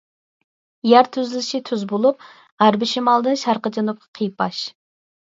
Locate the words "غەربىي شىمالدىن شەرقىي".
2.63-3.75